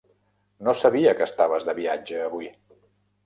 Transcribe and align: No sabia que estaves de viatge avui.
No 0.67 0.73
sabia 0.79 1.11
que 1.19 1.27
estaves 1.31 1.67
de 1.69 1.75
viatge 1.81 2.23
avui. 2.31 2.49